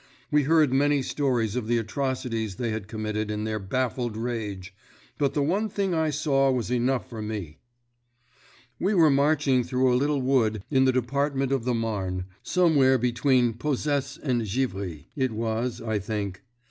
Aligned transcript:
We 0.31 0.41
heard 0.45 0.73
many 0.73 1.03
stories 1.03 1.55
of 1.55 1.67
the 1.67 1.77
atrocities 1.77 2.55
they 2.55 2.71
had 2.71 2.87
committed 2.87 3.29
in 3.29 3.43
their 3.43 3.59
baffled 3.59 4.17
rage, 4.17 4.73
but 5.19 5.35
the 5.35 5.43
one 5.43 5.69
thing 5.69 5.93
I 5.93 6.09
saw 6.09 6.49
was 6.49 6.71
enough 6.71 7.07
for 7.07 7.21
me. 7.21 7.59
"We 8.79 8.95
were 8.95 9.11
marching 9.11 9.63
through 9.63 9.93
a 9.93 9.99
little 9.99 10.23
wood 10.23 10.63
in 10.71 10.85
the 10.85 10.91
Department 10.91 11.51
of 11.51 11.65
the 11.65 11.75
Marne—somewhere 11.75 12.97
between 12.97 13.53
Posesse 13.53 14.17
and 14.23 14.41
Givry, 14.41 15.05
it 15.15 15.33
was, 15.33 15.79
I 15.79 15.99
think. 15.99 16.41